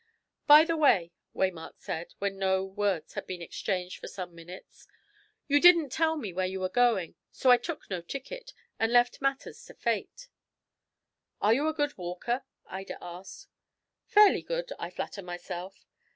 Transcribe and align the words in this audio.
"By 0.47 0.63
the 0.65 0.75
by," 0.75 1.11
Waymark 1.35 1.73
said, 1.77 2.15
when 2.17 2.39
no 2.39 2.65
words 2.65 3.13
had 3.13 3.27
been 3.27 3.43
exchanged 3.43 3.99
for 3.99 4.07
some 4.07 4.33
minutes, 4.33 4.87
"you 5.47 5.59
didn't 5.61 5.91
tell 5.91 6.15
me 6.17 6.33
where 6.33 6.47
you 6.47 6.59
were 6.59 6.69
going; 6.69 7.13
so 7.31 7.51
I 7.51 7.57
took 7.57 7.87
no 7.87 8.01
ticket, 8.01 8.51
and 8.79 8.91
left 8.91 9.21
matters 9.21 9.63
to 9.65 9.75
fate." 9.75 10.27
"Are 11.39 11.53
you 11.53 11.67
a 11.67 11.73
good 11.75 11.99
walker?" 11.99 12.43
Ida 12.65 12.97
asked. 12.99 13.45
"Fairly 14.07 14.41
good, 14.41 14.71
I 14.79 14.89
flatter 14.89 15.21
myself." 15.21 15.85